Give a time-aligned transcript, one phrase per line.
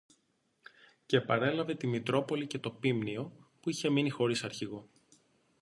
[1.05, 4.87] Και παρέλαβε τη Μητρόπολη και το ποίμνιο, που είχε μείνει χωρίς αρχηγό